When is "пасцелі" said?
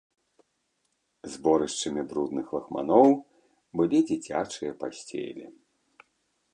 4.83-5.45